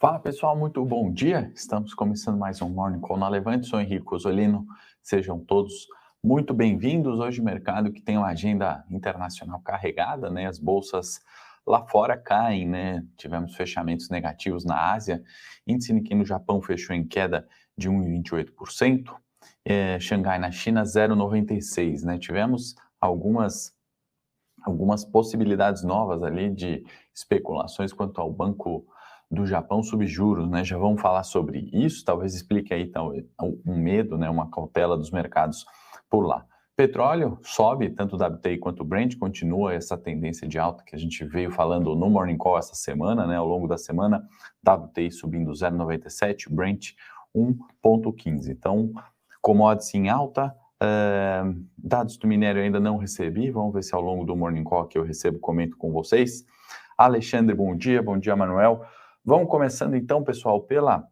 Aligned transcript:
Fala 0.00 0.18
pessoal, 0.18 0.56
muito 0.56 0.82
bom 0.82 1.12
dia. 1.12 1.52
Estamos 1.54 1.92
começando 1.92 2.38
mais 2.38 2.62
um 2.62 2.70
Morning 2.70 3.00
Call 3.00 3.18
na 3.18 3.28
Levante. 3.28 3.66
Sou 3.66 3.78
Henrique 3.78 4.14
Osolino. 4.14 4.66
Sejam 5.02 5.38
todos 5.38 5.86
muito 6.24 6.54
bem-vindos. 6.54 7.18
Hoje, 7.18 7.42
mercado 7.42 7.92
que 7.92 8.00
tem 8.00 8.16
uma 8.16 8.28
agenda 8.28 8.82
internacional 8.90 9.60
carregada, 9.60 10.30
né? 10.30 10.46
As 10.46 10.58
bolsas 10.58 11.20
lá 11.66 11.86
fora 11.86 12.16
caem, 12.16 12.66
né? 12.66 13.04
Tivemos 13.14 13.54
fechamentos 13.54 14.08
negativos 14.08 14.64
na 14.64 14.90
Ásia. 14.90 15.22
Índice 15.66 15.92
Nikkei 15.92 16.16
no 16.16 16.24
Japão 16.24 16.62
fechou 16.62 16.96
em 16.96 17.06
queda 17.06 17.46
de 17.76 17.90
1,28%. 17.90 19.14
É, 19.66 20.00
Xangai 20.00 20.38
na 20.38 20.50
China 20.50 20.82
0,96%, 20.82 22.04
né? 22.04 22.18
Tivemos 22.18 22.74
algumas 22.98 23.78
algumas 24.62 25.04
possibilidades 25.04 25.82
novas 25.82 26.22
ali 26.22 26.48
de 26.48 26.86
especulações 27.14 27.92
quanto 27.92 28.18
ao 28.18 28.32
banco 28.32 28.86
do 29.30 29.46
Japão 29.46 29.82
sobre 29.82 30.06
juros, 30.06 30.48
né? 30.50 30.64
Já 30.64 30.76
vamos 30.76 31.00
falar 31.00 31.22
sobre 31.22 31.70
isso, 31.72 32.04
talvez 32.04 32.34
explique 32.34 32.74
aí 32.74 32.90
um 33.64 33.76
medo, 33.76 34.18
né, 34.18 34.28
uma 34.28 34.50
cautela 34.50 34.96
dos 34.96 35.10
mercados 35.10 35.64
por 36.08 36.26
lá. 36.26 36.44
Petróleo 36.76 37.38
sobe, 37.42 37.90
tanto 37.90 38.16
o 38.16 38.18
WTI 38.18 38.58
quanto 38.58 38.80
o 38.80 38.84
Brent, 38.84 39.18
continua 39.18 39.74
essa 39.74 39.98
tendência 39.98 40.48
de 40.48 40.58
alta 40.58 40.82
que 40.82 40.96
a 40.96 40.98
gente 40.98 41.22
veio 41.26 41.50
falando 41.50 41.94
no 41.94 42.08
Morning 42.08 42.38
Call 42.38 42.58
essa 42.58 42.74
semana, 42.74 43.26
né, 43.26 43.36
ao 43.36 43.46
longo 43.46 43.68
da 43.68 43.76
semana, 43.76 44.26
WTI 44.66 45.12
subindo 45.12 45.52
0,97, 45.52 46.50
Brent 46.50 46.92
1,15. 47.36 48.50
Então, 48.50 48.90
commodities 49.42 49.94
em 49.94 50.08
alta, 50.08 50.56
uh, 50.82 51.64
dados 51.76 52.16
do 52.16 52.26
minério 52.26 52.62
ainda 52.62 52.80
não 52.80 52.96
recebi, 52.96 53.50
vamos 53.50 53.74
ver 53.74 53.84
se 53.84 53.94
ao 53.94 54.00
longo 54.00 54.24
do 54.24 54.34
Morning 54.34 54.64
Call 54.64 54.86
que 54.86 54.96
eu 54.96 55.04
recebo, 55.04 55.38
comento 55.38 55.76
com 55.76 55.92
vocês. 55.92 56.46
Alexandre, 56.96 57.54
bom 57.54 57.76
dia, 57.76 58.02
bom 58.02 58.18
dia, 58.18 58.34
Manuel. 58.34 58.86
Vamos 59.22 59.50
começando 59.50 59.96
então, 59.96 60.24
pessoal, 60.24 60.62
pela 60.62 61.06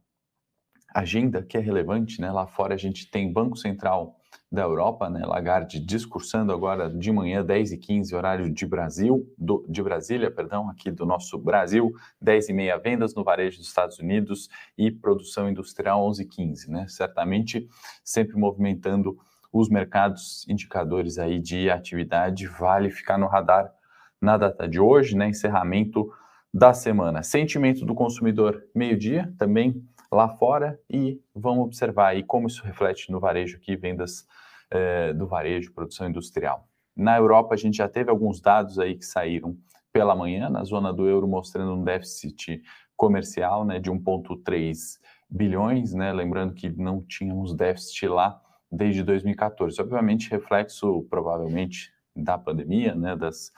agenda 0.95 1.43
que 1.43 1.59
é 1.59 1.61
relevante, 1.61 2.23
né? 2.23 2.33
Lá 2.33 2.47
fora 2.47 2.73
a 2.73 2.79
gente 2.79 3.11
tem 3.11 3.31
Banco 3.31 3.55
Central 3.55 4.17
da 4.51 4.63
Europa, 4.63 5.11
né? 5.11 5.27
Lagarde 5.27 5.79
discursando 5.79 6.51
agora 6.51 6.89
de 6.89 7.13
manhã, 7.13 7.45
10 7.45 7.73
e 7.73 7.77
15 7.77 8.15
horário 8.15 8.51
de 8.51 8.67
Brasil, 8.67 9.31
do, 9.37 9.63
de 9.69 9.83
Brasília, 9.83 10.31
perdão, 10.31 10.71
aqui 10.71 10.91
do 10.91 11.05
nosso 11.05 11.37
Brasil, 11.37 11.93
10 12.19 12.49
e 12.49 12.53
meia 12.55 12.79
vendas 12.79 13.15
no 13.15 13.23
varejo 13.23 13.59
dos 13.59 13.69
Estados 13.69 13.99
Unidos 13.99 14.49
e 14.77 14.91
produção 14.91 15.51
industrial 15.51 16.03
11 16.07 16.23
e 16.23 16.27
15, 16.27 16.71
né? 16.71 16.87
Certamente 16.89 17.69
sempre 18.03 18.39
movimentando 18.39 19.19
os 19.53 19.69
mercados 19.69 20.49
indicadores 20.49 21.19
aí 21.19 21.39
de 21.39 21.69
atividade, 21.69 22.47
vale 22.47 22.91
ficar 22.91 23.19
no 23.19 23.27
radar 23.27 23.71
na 24.19 24.39
data 24.39 24.67
de 24.67 24.81
hoje, 24.81 25.15
né? 25.15 25.29
Encerramento 25.29 26.11
da 26.53 26.73
semana. 26.73 27.23
Sentimento 27.23 27.85
do 27.85 27.95
consumidor, 27.95 28.63
meio-dia, 28.75 29.33
também 29.39 29.83
lá 30.11 30.29
fora, 30.29 30.81
e 30.89 31.21
vamos 31.35 31.67
observar 31.67 32.09
aí 32.09 32.23
como 32.23 32.47
isso 32.47 32.65
reflete 32.65 33.13
no 33.13 33.21
varejo 33.21 33.57
aqui, 33.57 33.77
vendas 33.77 34.27
eh, 34.71 35.13
do 35.13 35.27
varejo, 35.27 35.73
produção 35.73 36.09
industrial. 36.09 36.67
Na 36.97 37.17
Europa, 37.17 37.55
a 37.55 37.57
gente 37.57 37.77
já 37.77 37.89
teve 37.89 38.11
alguns 38.11 38.41
dados 38.41 38.79
aí 38.79 38.97
que 38.97 39.05
saíram 39.05 39.57
pela 39.93 40.15
manhã, 40.17 40.49
na 40.49 40.65
zona 40.65 40.93
do 40.93 41.07
euro, 41.07 41.29
mostrando 41.29 41.75
um 41.75 41.85
déficit 41.85 42.63
comercial 42.97 43.65
né, 43.65 43.79
de 43.79 43.91
1,3 43.91 44.99
bilhões, 45.31 45.95
né, 45.95 46.13
lembrando 46.13 46.55
que 46.55 46.69
não 46.71 47.03
tínhamos 47.03 47.55
déficit 47.55 48.09
lá 48.09 48.41
desde 48.71 49.03
2014. 49.03 49.81
Obviamente, 49.81 50.31
reflexo, 50.31 51.07
provavelmente, 51.09 51.93
da 52.23 52.39
pandemia, 52.39 52.95
né, 52.95 53.17
das 53.17 53.53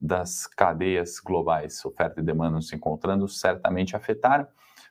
das 0.00 0.46
cadeias 0.46 1.20
globais, 1.20 1.84
oferta 1.84 2.20
e 2.20 2.24
demanda 2.24 2.60
se 2.62 2.74
encontrando, 2.74 3.28
certamente 3.28 3.94
afetaram. 3.94 4.46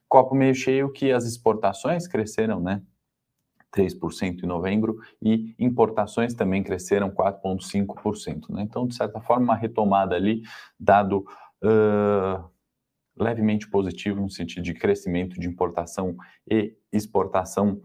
Copo 0.08 0.36
meio 0.36 0.53
cheio 0.53 0.92
que 0.92 1.12
as 1.12 1.25
exportações 1.25 2.08
cresceram, 2.08 2.59
né? 2.59 2.81
3% 3.75 4.44
em 4.44 4.47
novembro 4.47 4.97
e 5.22 5.53
importações 5.59 6.34
também 6.34 6.64
cresceram 6.64 7.12
4,5%. 7.12 8.50
Né? 8.50 8.63
Então, 8.63 8.88
de 8.88 8.96
certa 8.96 9.22
forma, 9.22 9.44
uma 9.44 9.56
retomada 9.56 10.16
ali, 10.16 10.41
dado 10.80 11.24
uh, 11.63 12.50
levemente 13.16 13.69
positivo 13.69 14.22
no 14.22 14.30
sentido 14.30 14.63
de 14.63 14.74
crescimento 14.74 15.40
de 15.40 15.47
importação 15.47 16.18
e 16.50 16.75
exportação 16.91 17.80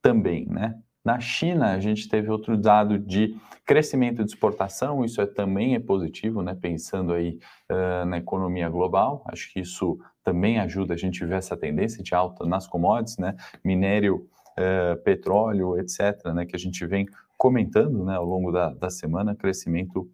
também. 0.00 0.46
Né? 0.46 0.80
Na 1.04 1.20
China, 1.20 1.72
a 1.72 1.80
gente 1.80 2.08
teve 2.08 2.30
outro 2.30 2.56
dado 2.56 2.98
de 2.98 3.36
crescimento 3.66 4.24
de 4.24 4.30
exportação, 4.30 5.04
isso 5.04 5.20
é, 5.20 5.26
também 5.26 5.74
é 5.74 5.80
positivo, 5.80 6.42
né? 6.42 6.56
pensando 6.58 7.12
aí 7.12 7.38
uh, 7.70 8.06
na 8.06 8.18
economia 8.18 8.68
global, 8.70 9.22
acho 9.26 9.52
que 9.52 9.60
isso 9.60 9.98
também 10.22 10.58
ajuda 10.58 10.94
a 10.94 10.96
gente 10.96 11.24
ver 11.24 11.36
essa 11.36 11.56
tendência 11.56 12.02
de 12.02 12.14
alta 12.14 12.46
nas 12.46 12.66
commodities, 12.66 13.18
né? 13.18 13.36
minério, 13.62 14.26
uh, 14.58 14.96
petróleo, 15.02 15.78
etc., 15.78 16.24
né? 16.34 16.46
que 16.46 16.56
a 16.56 16.58
gente 16.58 16.86
vem 16.86 17.06
comentando 17.36 18.02
né? 18.04 18.16
ao 18.16 18.24
longo 18.24 18.50
da, 18.50 18.70
da 18.70 18.88
semana, 18.88 19.34
crescimento 19.34 20.10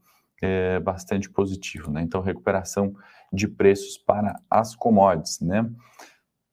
bastante 0.82 1.28
positivo. 1.28 1.90
Né? 1.90 2.00
Então, 2.00 2.22
recuperação 2.22 2.94
de 3.30 3.46
preços 3.46 3.98
para 3.98 4.40
as 4.50 4.74
commodities. 4.74 5.38
Né? 5.38 5.70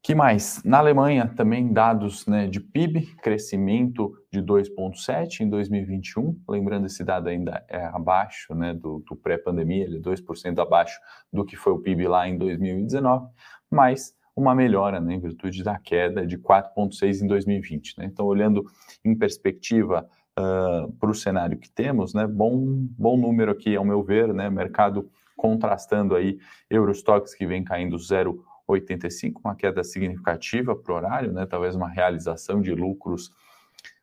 Que 0.02 0.16
mais? 0.16 0.63
Na 0.63 0.78
Alemanha, 0.78 1.28
também 1.35 1.74
dados 1.74 2.25
né, 2.28 2.47
de 2.47 2.59
PIB, 2.62 3.16
crescimento 3.22 4.13
de 4.31 4.41
2,7% 4.41 5.41
em 5.41 5.50
2021. 5.50 6.40
Lembrando, 6.47 6.85
esse 6.85 7.03
dado 7.03 7.28
ainda 7.28 7.63
é 7.68 7.84
abaixo 7.85 8.56
né, 8.56 8.74
do, 8.74 9.03
do 9.08 9.16
pré-pandemia, 9.16 9.84
ele 9.84 9.97
é 9.97 10.02
2% 10.02 10.59
abaixo 10.59 11.00
do 11.31 11.44
que 11.44 11.56
foi 11.56 11.74
o 11.74 11.80
PIB 11.80 12.08
lá 12.08 12.28
em 12.28 12.38
2019, 12.38 13.28
mas 13.69 14.16
uma 14.38 14.53
melhora 14.53 15.02
né, 15.02 15.16
em 15.16 15.19
virtude 15.19 15.63
da 15.63 15.80
queda 15.80 16.25
de 16.25 16.38
4,6% 16.38 17.24
em 17.24 17.28
2020. 17.28 17.97
Né? 17.97 18.06
Então, 18.06 18.25
olhando 18.25 18.64
em 19.03 19.18
perspectiva 19.18 20.08
uh, 20.40 20.91
para 20.94 21.09
o 21.09 21.16
cenário 21.16 21.58
que 21.58 21.69
temos, 21.69 22.14
né, 22.14 22.28
bom, 22.28 22.56
bom 22.97 23.18
número 23.18 23.52
aqui, 23.52 23.75
ao 23.75 23.84
meu 23.84 24.03
ver, 24.03 24.31
né, 24.34 24.47
mercado 24.47 25.09
contrastando 25.35 26.16
aí 26.16 26.38
Eurostox 26.69 27.34
que 27.34 27.47
vem 27.47 27.64
caindo 27.64 27.97
0,8%. 27.97 28.38
85, 28.67 29.41
uma 29.44 29.55
queda 29.55 29.83
significativa 29.83 30.75
para 30.75 30.94
o 30.94 30.95
horário, 30.95 31.31
né? 31.31 31.45
talvez 31.45 31.75
uma 31.75 31.89
realização 31.89 32.61
de 32.61 32.73
lucros 32.73 33.31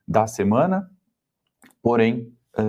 da 0.07 0.27
semana, 0.27 0.91
porém, 1.83 2.33
é, 2.57 2.65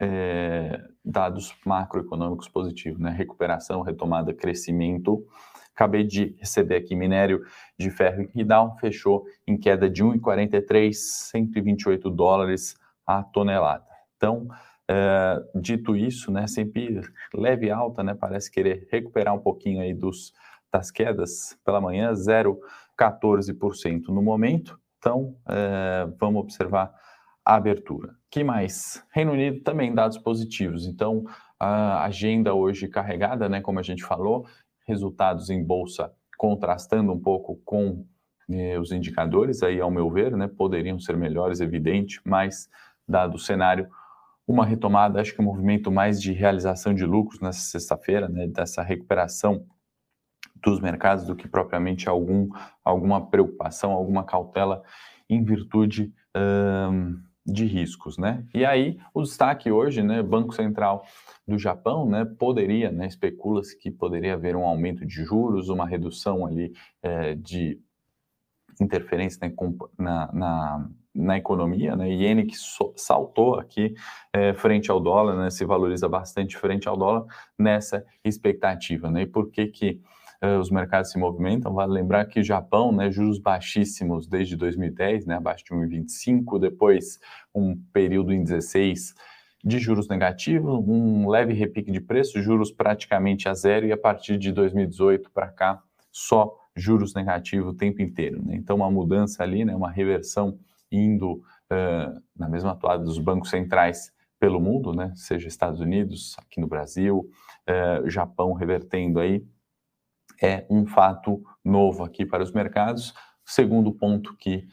é, 0.00 0.84
dados 1.04 1.54
macroeconômicos 1.64 2.48
positivos, 2.48 3.00
né? 3.00 3.10
recuperação, 3.10 3.82
retomada, 3.82 4.34
crescimento. 4.34 5.26
Acabei 5.74 6.04
de 6.04 6.36
receber 6.38 6.76
aqui 6.76 6.94
minério 6.94 7.44
de 7.78 7.90
ferro 7.90 8.28
e 8.34 8.44
Dow 8.44 8.76
fechou 8.78 9.24
em 9.46 9.56
queda 9.56 9.88
de 9.88 10.04
1,43, 10.04 10.92
128 10.92 12.10
dólares 12.10 12.76
a 13.06 13.22
tonelada. 13.22 13.86
Então, 14.16 14.48
é, 14.92 15.42
dito 15.54 15.96
isso, 15.96 16.30
né, 16.30 16.46
sempre 16.46 17.00
leve 17.32 17.70
alta, 17.70 18.02
né, 18.02 18.14
parece 18.14 18.50
querer 18.50 18.86
recuperar 18.90 19.34
um 19.34 19.38
pouquinho 19.38 19.80
aí 19.80 19.94
dos, 19.94 20.34
das 20.70 20.90
quedas 20.90 21.58
pela 21.64 21.80
manhã, 21.80 22.12
0,14% 22.12 24.08
no 24.08 24.20
momento. 24.20 24.78
Então, 24.98 25.34
é, 25.48 26.06
vamos 26.20 26.42
observar 26.42 26.92
a 27.44 27.54
abertura. 27.54 28.14
que 28.30 28.44
mais? 28.44 29.02
Reino 29.10 29.32
Unido 29.32 29.62
também 29.62 29.94
dados 29.94 30.18
positivos. 30.18 30.86
Então, 30.86 31.24
a 31.58 32.04
agenda 32.04 32.54
hoje 32.54 32.86
carregada, 32.86 33.48
né, 33.48 33.60
como 33.60 33.78
a 33.78 33.82
gente 33.82 34.04
falou, 34.04 34.46
resultados 34.86 35.48
em 35.48 35.64
bolsa 35.64 36.12
contrastando 36.36 37.12
um 37.12 37.18
pouco 37.18 37.56
com 37.64 38.04
eh, 38.50 38.78
os 38.78 38.92
indicadores, 38.92 39.62
aí 39.62 39.80
ao 39.80 39.90
meu 39.90 40.10
ver, 40.10 40.36
né, 40.36 40.48
poderiam 40.48 40.98
ser 40.98 41.16
melhores, 41.16 41.60
evidente, 41.60 42.20
mas 42.24 42.68
dado 43.08 43.36
o 43.36 43.38
cenário 43.38 43.88
uma 44.46 44.66
retomada, 44.66 45.20
acho 45.20 45.34
que 45.34 45.40
um 45.40 45.44
movimento 45.44 45.90
mais 45.90 46.20
de 46.20 46.32
realização 46.32 46.92
de 46.94 47.04
lucros 47.04 47.40
nessa 47.40 47.60
sexta-feira, 47.60 48.28
né, 48.28 48.46
dessa 48.46 48.82
recuperação 48.82 49.64
dos 50.56 50.80
mercados 50.80 51.24
do 51.24 51.34
que 51.34 51.48
propriamente 51.48 52.08
algum, 52.08 52.48
alguma 52.84 53.28
preocupação, 53.28 53.92
alguma 53.92 54.24
cautela 54.24 54.82
em 55.28 55.42
virtude 55.42 56.12
um, 56.36 57.20
de 57.44 57.64
riscos, 57.64 58.16
né? 58.16 58.46
E 58.54 58.64
aí 58.64 58.98
o 59.12 59.22
destaque 59.22 59.70
hoje, 59.70 60.02
né, 60.02 60.22
Banco 60.22 60.54
Central 60.54 61.04
do 61.46 61.58
Japão, 61.58 62.08
né, 62.08 62.24
poderia, 62.24 62.92
né, 62.92 63.06
especula-se 63.06 63.76
que 63.76 63.90
poderia 63.90 64.34
haver 64.34 64.54
um 64.54 64.64
aumento 64.64 65.04
de 65.04 65.24
juros, 65.24 65.68
uma 65.68 65.86
redução 65.86 66.46
ali 66.46 66.72
é, 67.02 67.34
de 67.34 67.80
interferência 68.80 69.40
né, 69.42 69.54
na, 69.98 70.32
na 70.32 70.90
na 71.14 71.36
economia, 71.36 71.94
né? 71.94 72.10
Iene 72.10 72.46
que 72.46 72.56
so, 72.56 72.92
saltou 72.96 73.58
aqui 73.58 73.94
é, 74.32 74.54
frente 74.54 74.90
ao 74.90 74.98
dólar, 74.98 75.36
né? 75.36 75.50
Se 75.50 75.64
valoriza 75.64 76.08
bastante 76.08 76.56
frente 76.56 76.88
ao 76.88 76.96
dólar 76.96 77.24
nessa 77.58 78.04
expectativa, 78.24 79.10
né? 79.10 79.22
E 79.22 79.26
por 79.26 79.50
que 79.50 79.66
que 79.66 80.00
uh, 80.42 80.58
os 80.58 80.70
mercados 80.70 81.10
se 81.10 81.18
movimentam? 81.18 81.74
Vale 81.74 81.92
lembrar 81.92 82.24
que 82.26 82.42
Japão, 82.42 82.92
né? 82.92 83.10
Juros 83.10 83.38
baixíssimos 83.38 84.26
desde 84.26 84.56
2010, 84.56 85.26
né? 85.26 85.36
Abaixo 85.36 85.64
de 85.64 85.74
1,25, 85.74 86.58
depois 86.58 87.18
um 87.54 87.76
período 87.92 88.32
em 88.32 88.42
16 88.42 89.14
de 89.64 89.78
juros 89.78 90.08
negativos, 90.08 90.82
um 90.88 91.28
leve 91.28 91.52
repique 91.52 91.92
de 91.92 92.00
preço, 92.00 92.42
juros 92.42 92.72
praticamente 92.72 93.48
a 93.48 93.54
zero 93.54 93.86
e 93.86 93.92
a 93.92 93.96
partir 93.96 94.36
de 94.36 94.50
2018 94.50 95.30
para 95.30 95.48
cá 95.48 95.80
só 96.10 96.52
juros 96.74 97.14
negativos 97.14 97.72
o 97.72 97.76
tempo 97.76 98.02
inteiro. 98.02 98.42
Né? 98.44 98.56
Então, 98.56 98.76
uma 98.76 98.90
mudança 98.90 99.42
ali, 99.42 99.64
né, 99.64 99.74
uma 99.76 99.90
reversão 99.90 100.58
indo 100.92 101.32
uh, 101.32 102.22
na 102.36 102.48
mesma 102.48 102.72
atuada 102.72 103.02
dos 103.02 103.18
bancos 103.18 103.50
centrais 103.50 104.12
pelo 104.38 104.60
mundo, 104.60 104.92
né, 104.92 105.12
seja 105.14 105.48
Estados 105.48 105.80
Unidos, 105.80 106.36
aqui 106.38 106.60
no 106.60 106.66
Brasil, 106.66 107.30
uh, 107.68 108.08
Japão 108.10 108.52
revertendo 108.52 109.20
aí, 109.20 109.44
é 110.42 110.66
um 110.68 110.84
fato 110.84 111.42
novo 111.64 112.02
aqui 112.02 112.26
para 112.26 112.42
os 112.42 112.52
mercados. 112.52 113.14
Segundo 113.44 113.92
ponto 113.92 114.36
que, 114.36 114.66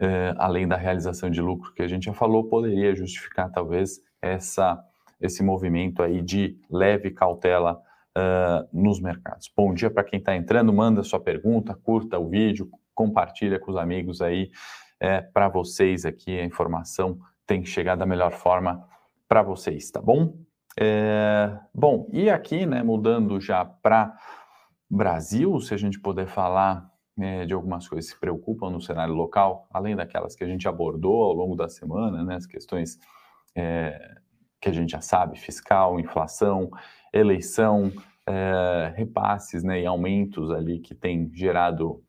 uh, 0.00 0.36
além 0.36 0.68
da 0.68 0.76
realização 0.76 1.30
de 1.30 1.40
lucro 1.40 1.72
que 1.72 1.82
a 1.82 1.88
gente 1.88 2.04
já 2.04 2.12
falou, 2.12 2.44
poderia 2.44 2.94
justificar 2.94 3.50
talvez 3.50 4.00
essa, 4.20 4.78
esse 5.20 5.42
movimento 5.42 6.02
aí 6.02 6.20
de 6.20 6.58
leve 6.70 7.10
cautela 7.10 7.80
uh, 8.16 8.68
nos 8.72 9.00
mercados. 9.00 9.50
Bom 9.56 9.72
dia 9.72 9.90
para 9.90 10.04
quem 10.04 10.18
está 10.18 10.36
entrando, 10.36 10.72
manda 10.72 11.02
sua 11.02 11.20
pergunta, 11.20 11.74
curta 11.74 12.18
o 12.18 12.28
vídeo, 12.28 12.70
compartilha 12.94 13.58
com 13.58 13.70
os 13.70 13.76
amigos 13.76 14.20
aí. 14.20 14.50
É, 15.00 15.20
para 15.20 15.48
vocês 15.48 16.04
aqui 16.04 16.38
a 16.38 16.44
informação 16.44 17.18
tem 17.46 17.62
que 17.62 17.68
chegar 17.68 17.96
da 17.96 18.06
melhor 18.06 18.32
forma 18.32 18.86
para 19.28 19.42
vocês, 19.42 19.90
tá 19.90 20.00
bom? 20.00 20.38
É, 20.78 21.58
bom, 21.74 22.08
e 22.12 22.28
aqui, 22.28 22.66
né, 22.66 22.82
mudando 22.82 23.40
já 23.40 23.64
para 23.64 24.16
Brasil, 24.90 25.58
se 25.60 25.74
a 25.74 25.76
gente 25.76 25.98
puder 26.00 26.26
falar 26.26 26.90
é, 27.18 27.46
de 27.46 27.54
algumas 27.54 27.88
coisas 27.88 28.10
que 28.10 28.14
se 28.14 28.20
preocupam 28.20 28.70
no 28.70 28.80
cenário 28.80 29.14
local, 29.14 29.66
além 29.72 29.96
daquelas 29.96 30.36
que 30.36 30.44
a 30.44 30.46
gente 30.46 30.68
abordou 30.68 31.22
ao 31.22 31.32
longo 31.32 31.56
da 31.56 31.68
semana, 31.68 32.22
né, 32.22 32.36
as 32.36 32.46
questões 32.46 32.98
é, 33.54 34.18
que 34.60 34.68
a 34.68 34.72
gente 34.72 34.90
já 34.90 35.00
sabe, 35.00 35.38
fiscal, 35.38 35.98
inflação, 35.98 36.70
eleição, 37.12 37.90
é, 38.26 38.92
repasses 38.96 39.62
né, 39.62 39.80
e 39.80 39.86
aumentos 39.86 40.50
ali 40.50 40.78
que 40.78 40.94
tem 40.94 41.30
gerado 41.32 42.02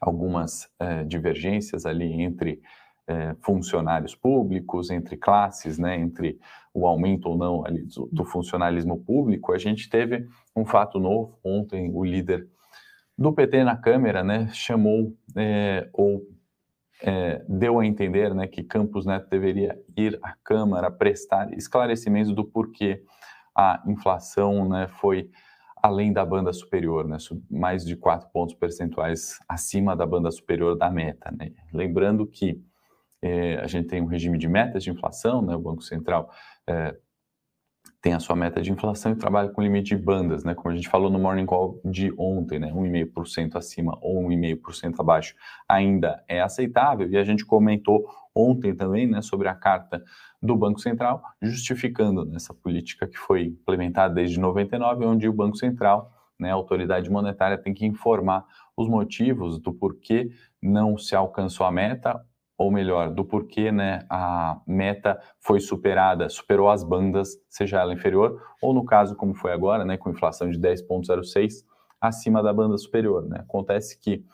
algumas 0.00 0.68
é, 0.78 1.04
divergências 1.04 1.84
ali 1.86 2.22
entre 2.22 2.60
é, 3.06 3.34
funcionários 3.40 4.14
públicos, 4.14 4.90
entre 4.90 5.16
classes, 5.16 5.78
né, 5.78 5.98
entre 5.98 6.38
o 6.74 6.86
aumento 6.86 7.30
ou 7.30 7.36
não 7.36 7.64
ali 7.64 7.82
do, 7.84 8.08
do, 8.12 8.24
funcionalismo 8.24 8.98
público, 8.98 9.52
a 9.52 9.58
gente 9.58 9.88
teve 9.88 10.28
um 10.54 10.64
fato 10.64 11.00
novo. 11.00 11.38
Ontem, 11.42 11.90
o 11.92 12.04
líder 12.04 12.46
do 13.16 13.32
PT 13.32 13.64
na 13.64 13.76
Câmara 13.76 14.22
né, 14.22 14.48
chamou 14.52 15.16
é, 15.34 15.88
ou 15.92 16.22
é, 17.02 17.42
deu 17.48 17.80
a 17.80 17.86
entender 17.86 18.34
né, 18.34 18.46
que 18.46 18.62
Campos 18.62 19.06
Neto 19.06 19.28
deveria 19.30 19.80
ir 19.96 20.18
à 20.22 20.34
Câmara 20.44 20.90
prestar 20.90 21.52
esclarecimentos 21.54 22.34
do 22.34 22.44
porquê 22.44 23.02
a 23.56 23.82
inflação 23.86 24.68
né, 24.68 24.88
foi 25.00 25.30
além 25.82 26.12
da 26.12 26.24
banda 26.24 26.52
superior, 26.52 27.06
né, 27.06 27.16
mais 27.50 27.84
de 27.84 27.96
4 27.96 28.28
pontos 28.30 28.54
percentuais 28.54 29.38
acima 29.48 29.96
da 29.96 30.06
banda 30.06 30.30
superior 30.30 30.76
da 30.76 30.90
meta. 30.90 31.30
Né? 31.36 31.52
Lembrando 31.72 32.26
que 32.26 32.62
é, 33.22 33.56
a 33.56 33.66
gente 33.66 33.88
tem 33.88 34.00
um 34.00 34.06
regime 34.06 34.38
de 34.38 34.48
metas 34.48 34.84
de 34.84 34.90
inflação, 34.90 35.42
né, 35.42 35.54
o 35.54 35.60
Banco 35.60 35.82
Central 35.82 36.30
é, 36.66 36.96
tem 38.00 38.12
a 38.12 38.20
sua 38.20 38.36
meta 38.36 38.62
de 38.62 38.70
inflação 38.70 39.12
e 39.12 39.16
trabalha 39.16 39.48
com 39.48 39.60
limite 39.60 39.96
de 39.96 40.02
bandas, 40.02 40.44
né? 40.44 40.54
Como 40.54 40.72
a 40.72 40.76
gente 40.76 40.88
falou 40.88 41.10
no 41.10 41.18
Morning 41.18 41.46
Call 41.46 41.80
de 41.84 42.12
ontem, 42.16 42.58
né? 42.58 42.70
1,5% 42.72 43.56
acima 43.56 43.98
ou 44.00 44.22
1,5% 44.28 45.00
abaixo 45.00 45.34
ainda 45.68 46.22
é 46.28 46.40
aceitável. 46.40 47.10
E 47.10 47.16
a 47.16 47.24
gente 47.24 47.44
comentou 47.44 48.06
ontem 48.34 48.74
também, 48.74 49.06
né, 49.06 49.20
sobre 49.20 49.48
a 49.48 49.54
carta 49.54 50.02
do 50.40 50.56
Banco 50.56 50.78
Central, 50.78 51.20
justificando 51.42 52.30
essa 52.36 52.54
política 52.54 53.06
que 53.08 53.18
foi 53.18 53.46
implementada 53.46 54.14
desde 54.14 54.38
99, 54.38 55.04
onde 55.04 55.28
o 55.28 55.32
Banco 55.32 55.56
Central, 55.56 56.12
né, 56.38 56.52
a 56.52 56.54
autoridade 56.54 57.10
monetária, 57.10 57.58
tem 57.58 57.74
que 57.74 57.84
informar 57.84 58.46
os 58.76 58.88
motivos 58.88 59.58
do 59.58 59.72
porquê 59.72 60.30
não 60.62 60.96
se 60.96 61.16
alcançou 61.16 61.66
a 61.66 61.72
meta 61.72 62.24
ou 62.58 62.72
melhor, 62.72 63.14
do 63.14 63.24
porquê 63.24 63.70
né, 63.70 64.04
a 64.10 64.60
meta 64.66 65.16
foi 65.38 65.60
superada, 65.60 66.28
superou 66.28 66.68
as 66.68 66.82
bandas, 66.82 67.40
seja 67.48 67.80
ela 67.80 67.94
inferior, 67.94 68.42
ou 68.60 68.74
no 68.74 68.84
caso, 68.84 69.14
como 69.14 69.32
foi 69.32 69.52
agora, 69.52 69.84
né, 69.84 69.96
com 69.96 70.10
inflação 70.10 70.50
de 70.50 70.58
10,06, 70.58 71.64
acima 72.00 72.42
da 72.42 72.52
banda 72.52 72.76
superior. 72.76 73.24
Né? 73.28 73.38
Acontece 73.38 73.96
que 74.00 74.24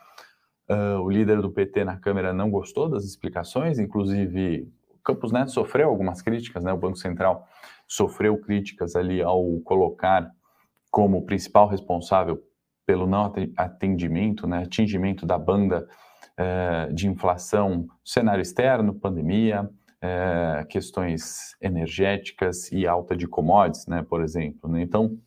uh, 0.67 0.99
o 1.01 1.09
líder 1.09 1.39
do 1.39 1.51
PT 1.51 1.85
na 1.85 1.97
Câmara 1.97 2.33
não 2.33 2.49
gostou 2.49 2.89
das 2.89 3.05
explicações, 3.05 3.77
inclusive 3.77 4.67
Campos 5.03 5.31
Neto 5.31 5.51
sofreu 5.51 5.87
algumas 5.87 6.23
críticas, 6.23 6.63
né? 6.63 6.73
o 6.73 6.77
Banco 6.77 6.97
Central 6.97 7.47
sofreu 7.87 8.39
críticas 8.39 8.95
ali 8.95 9.21
ao 9.21 9.59
colocar 9.63 10.31
como 10.89 11.25
principal 11.27 11.67
responsável 11.67 12.41
pelo 12.87 13.05
não 13.05 13.31
atendimento, 13.57 14.47
né, 14.47 14.63
atingimento 14.63 15.25
da 15.25 15.37
banda 15.37 15.87
é, 16.37 16.87
de 16.91 17.07
inflação, 17.07 17.87
cenário 18.03 18.41
externo, 18.41 18.93
pandemia, 18.93 19.69
é, 20.01 20.65
questões 20.69 21.55
energéticas 21.61 22.71
e 22.71 22.85
alta 22.85 23.15
de 23.15 23.27
commodities, 23.27 23.87
né, 23.87 24.03
por 24.03 24.21
exemplo. 24.21 24.69
Né? 24.69 24.81
Então, 24.81 25.17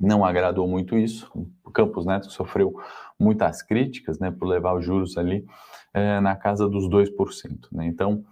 não 0.00 0.24
agradou 0.24 0.66
muito 0.66 0.96
isso. 0.96 1.30
O 1.64 1.70
Campos 1.70 2.06
Neto 2.06 2.30
sofreu 2.30 2.74
muitas 3.18 3.62
críticas 3.62 4.18
né, 4.18 4.30
por 4.30 4.46
levar 4.46 4.74
os 4.74 4.84
juros 4.84 5.18
ali 5.18 5.44
é, 5.92 6.20
na 6.20 6.36
casa 6.36 6.68
dos 6.68 6.88
2%. 6.88 7.68
Né? 7.72 7.86
Então, 7.86 8.24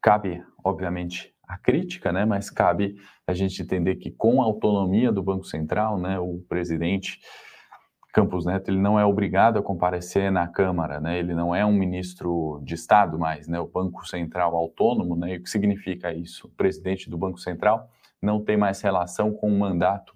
cabe, 0.00 0.42
obviamente, 0.62 1.34
a 1.50 1.58
crítica, 1.58 2.12
né, 2.12 2.24
mas 2.24 2.48
cabe 2.48 2.96
a 3.26 3.34
gente 3.34 3.60
entender 3.60 3.96
que 3.96 4.10
com 4.10 4.40
a 4.40 4.44
autonomia 4.44 5.10
do 5.10 5.22
Banco 5.22 5.44
Central, 5.44 5.98
né, 5.98 6.18
o 6.18 6.38
presidente 6.48 7.18
Campos 8.12 8.44
Neto 8.44 8.70
ele 8.70 8.78
não 8.78 8.98
é 8.98 9.04
obrigado 9.04 9.58
a 9.58 9.62
comparecer 9.62 10.32
na 10.32 10.48
Câmara, 10.48 11.00
né? 11.00 11.18
Ele 11.18 11.34
não 11.34 11.54
é 11.54 11.64
um 11.64 11.72
ministro 11.72 12.60
de 12.64 12.74
Estado 12.74 13.18
mais, 13.18 13.46
né? 13.46 13.60
O 13.60 13.68
Banco 13.68 14.06
Central 14.06 14.56
autônomo, 14.56 15.14
né? 15.14 15.34
E 15.34 15.36
o 15.36 15.42
que 15.42 15.50
significa 15.50 16.12
isso? 16.12 16.48
O 16.48 16.50
presidente 16.50 17.08
do 17.08 17.16
Banco 17.16 17.38
Central 17.38 17.88
não 18.20 18.42
tem 18.42 18.56
mais 18.56 18.80
relação 18.80 19.32
com 19.32 19.48
o 19.48 19.58
mandato 19.58 20.12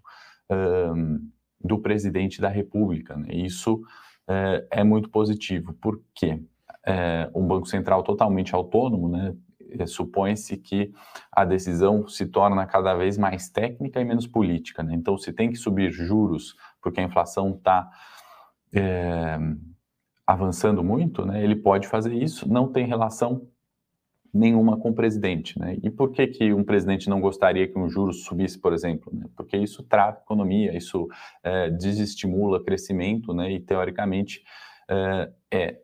um, 0.51 1.31
do 1.61 1.79
presidente 1.79 2.41
da 2.41 2.49
República, 2.49 3.17
né? 3.17 3.29
Isso 3.31 3.81
é, 4.29 4.67
é 4.71 4.85
muito 4.85 5.09
positivo, 5.09 5.73
porque 5.81 6.43
é, 6.85 7.31
um 7.35 7.47
Banco 7.47 7.67
Central 7.67 8.03
totalmente 8.03 8.55
autônomo, 8.55 9.09
né? 9.09 9.35
É, 9.77 9.87
supõe-se 9.87 10.57
que 10.57 10.93
a 11.33 11.45
decisão 11.45 12.07
se 12.07 12.27
torna 12.27 12.65
cada 12.67 12.95
vez 12.95 13.19
mais 13.19 13.49
técnica 13.49 14.01
e 14.01 14.05
menos 14.05 14.27
política. 14.27 14.85
Né? 14.85 14.95
Então, 14.95 15.19
se 15.19 15.33
tem 15.33 15.51
que 15.51 15.57
subir 15.57 15.91
juros 15.91 16.55
porque 16.85 17.01
a 17.01 17.05
inflação 17.05 17.55
está 17.57 17.91
é, 18.73 19.39
avançando 20.27 20.85
muito, 20.85 21.25
né, 21.25 21.43
ele 21.43 21.57
pode 21.57 21.89
fazer 21.89 22.15
isso, 22.15 22.47
não 22.47 22.71
tem 22.71 22.87
relação 22.87 23.49
nenhuma 24.33 24.77
com 24.77 24.91
o 24.91 24.95
presidente. 24.95 25.59
Né? 25.59 25.79
E 25.83 25.89
por 25.89 26.11
que, 26.11 26.27
que 26.27 26.53
um 26.53 26.65
presidente 26.65 27.09
não 27.09 27.21
gostaria 27.21 27.69
que 27.69 27.79
um 27.79 27.89
juros 27.89 28.25
subisse, 28.25 28.59
por 28.59 28.73
exemplo? 28.73 29.13
Né? 29.15 29.27
Porque 29.37 29.57
isso 29.57 29.85
trava 29.85 30.19
a 30.19 30.21
economia, 30.21 30.77
isso 30.77 31.09
é, 31.43 31.71
desestimula 31.71 32.63
crescimento 32.63 33.33
né? 33.33 33.53
e, 33.53 33.61
teoricamente, 33.61 34.43
é, 34.91 35.31
é 35.53 35.81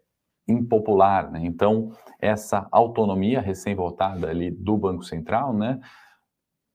impopular. 0.49 1.31
Né? 1.31 1.43
Então, 1.45 1.93
essa 2.21 2.67
autonomia 2.73 3.41
recém-votada 3.41 4.29
ali 4.29 4.51
do 4.51 4.77
Banco 4.77 5.05
Central 5.05 5.55
né, 5.55 5.79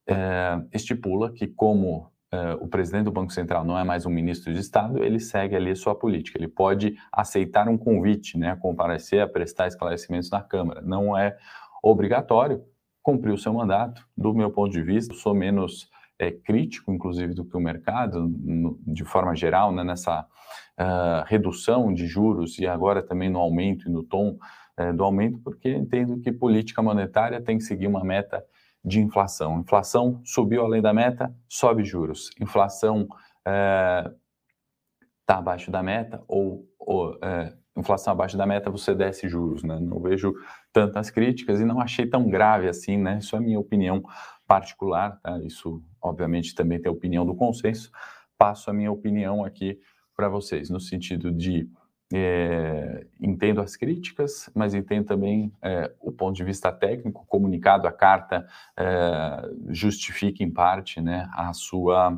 é, 0.08 0.62
estipula 0.72 1.32
que, 1.34 1.46
como 1.46 2.10
uh, 2.36 2.63
o 2.63 2.68
presidente 2.68 3.06
do 3.06 3.12
Banco 3.12 3.32
Central 3.32 3.63
não 3.63 3.77
é 3.77 3.84
mais 3.84 4.06
um 4.06 4.10
ministro 4.10 4.54
de 4.54 4.60
Estado, 4.60 5.04
ele 5.04 5.20
segue 5.20 5.56
ali 5.56 5.75
sua 5.75 5.96
política. 5.96 6.38
Ele 6.38 6.48
pode 6.48 6.96
aceitar 7.12 7.68
um 7.68 7.77
convite, 7.77 8.38
né, 8.38 8.51
a 8.51 8.56
comparecer, 8.56 9.22
a 9.22 9.27
prestar 9.27 9.68
esclarecimentos 9.68 10.30
na 10.30 10.42
Câmara. 10.42 10.82
Não 10.82 11.18
é 11.18 11.38
obrigatório 11.82 12.63
cumprir 13.01 13.32
o 13.32 13.38
seu 13.38 13.54
mandato. 13.54 14.06
Do 14.18 14.34
meu 14.34 14.50
ponto 14.51 14.72
de 14.72 14.82
vista, 14.82 15.13
sou 15.13 15.34
menos 15.34 15.89
é, 16.18 16.32
crítico, 16.32 16.92
inclusive, 16.92 17.34
do 17.34 17.46
que 17.46 17.56
o 17.56 17.60
mercado, 17.60 18.27
no, 18.27 18.80
de 18.86 19.04
forma 19.04 19.36
geral, 19.36 19.72
né, 19.72 19.84
nessa 19.84 20.22
uh, 20.22 21.24
redução 21.27 21.94
de 21.94 22.08
juros 22.08 22.58
e 22.58 22.68
agora 22.68 23.01
também 23.04 23.30
no 23.30 23.39
aumento 23.39 23.88
e 23.88 23.92
no 23.92 24.04
tom 24.04 24.38
uh, 24.80 24.94
do 24.96 25.04
aumento, 25.04 25.39
porque 25.39 25.70
entendo 25.70 26.20
que 26.20 26.32
política 26.32 26.82
monetária 26.82 27.42
tem 27.42 27.58
que 27.58 27.63
seguir 27.63 27.88
uma 27.88 28.04
meta 28.04 28.44
de 28.86 29.01
inflação. 29.01 29.60
Inflação 29.60 30.22
subiu 30.24 30.63
além 30.63 30.82
da 30.82 30.94
meta, 30.94 31.36
sobe 31.50 31.84
juros. 31.84 32.30
Inflação 32.39 33.08
está 33.39 34.13
é, 35.27 35.34
abaixo 35.34 35.72
da 35.72 35.82
meta 35.82 36.24
ou, 36.27 36.70
ou 36.80 37.18
é, 37.24 37.51
inflação 37.75 38.13
abaixo 38.13 38.38
da 38.38 38.46
meta, 38.46 38.70
você 38.70 38.94
desce 38.94 39.27
juros. 39.27 39.63
Né? 39.63 39.80
Não 39.80 40.00
vejo 40.00 40.34
tantas 40.72 41.10
críticas 41.10 41.60
e 41.60 41.65
não 41.65 41.82
achei 41.82 42.08
tão 42.08 42.30
grave 42.30 42.70
assim, 42.70 42.98
né? 42.98 43.18
Isso 43.18 43.36
é 43.36 43.39
minha 43.39 43.60
opinião 43.60 44.04
particular, 44.48 45.20
tá? 45.22 45.39
Isso, 45.39 45.84
obviamente, 46.00 46.54
também 46.54 46.80
tem 46.80 46.89
a 46.89 46.94
opinião 46.94 47.25
do 47.25 47.36
consenso. 47.36 47.89
Passo 48.38 48.70
a 48.70 48.74
minha 48.74 48.92
opinião 48.92 49.44
aqui 49.44 49.80
para 50.15 50.30
vocês, 50.30 50.70
no 50.70 50.80
sentido 50.80 51.32
de 51.32 51.68
é, 52.15 53.05
entendo 53.19 53.62
as 53.62 53.75
críticas, 53.75 54.50
mas 54.55 54.74
entendo 54.74 55.05
também 55.05 55.51
é, 55.62 55.91
o 56.00 56.12
ponto 56.12 56.36
de 56.36 56.43
vista 56.43 56.72
técnico. 56.72 57.25
Comunicado, 57.27 57.88
a 57.88 57.91
carta 57.91 58.48
é, 58.77 59.50
justifica 59.69 60.43
em 60.43 60.51
parte 60.51 61.01
né, 61.01 61.27
a 61.34 61.53
sua 61.53 62.17